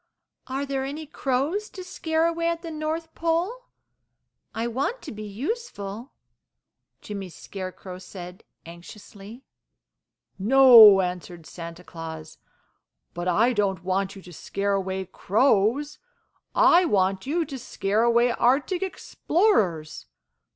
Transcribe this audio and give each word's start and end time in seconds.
"Are 0.47 0.65
there 0.65 0.83
any 0.83 1.05
crows 1.05 1.69
to 1.69 1.83
scare 1.83 2.25
away 2.25 2.47
at 2.47 2.63
the 2.63 2.71
North 2.71 3.13
Pole? 3.13 3.65
I 4.51 4.65
want 4.65 5.03
to 5.03 5.11
be 5.11 5.21
useful," 5.21 6.11
Jimmy 7.03 7.29
Scarecrow 7.29 7.99
said, 7.99 8.43
anxiously. 8.65 9.43
"No," 10.39 11.01
answered 11.01 11.45
Santa 11.45 11.83
Claus, 11.83 12.39
"but 13.13 13.27
I 13.27 13.53
don't 13.53 13.83
want 13.83 14.15
you 14.15 14.23
to 14.23 14.33
scare 14.33 14.73
away 14.73 15.05
crows. 15.05 15.99
I 16.55 16.83
want 16.83 17.27
you 17.27 17.45
to 17.45 17.59
scare 17.59 18.01
away 18.01 18.31
Arctic 18.31 18.81
Explorers. 18.81 20.07